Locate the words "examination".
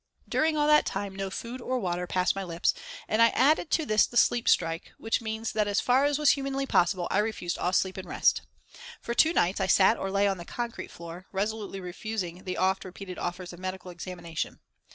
13.91-14.59